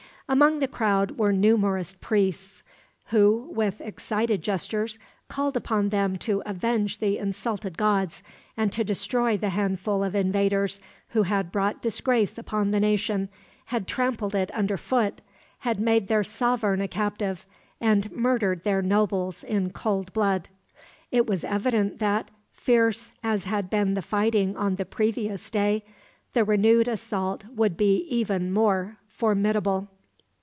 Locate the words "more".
28.53-28.95